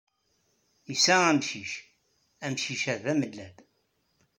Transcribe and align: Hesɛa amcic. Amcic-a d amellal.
Hesɛa 0.87 1.23
amcic. 1.31 1.71
Amcic-a 2.45 2.95
d 3.03 3.05
amellal. 3.11 3.55